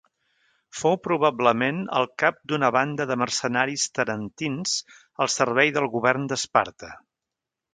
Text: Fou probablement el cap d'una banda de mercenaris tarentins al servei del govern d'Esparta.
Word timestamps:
Fou 0.77 0.95
probablement 1.07 1.83
el 1.99 2.07
cap 2.23 2.39
d'una 2.51 2.71
banda 2.77 3.07
de 3.11 3.17
mercenaris 3.25 3.85
tarentins 3.99 4.75
al 5.27 5.33
servei 5.35 5.75
del 5.77 5.89
govern 5.99 6.27
d'Esparta. 6.33 6.91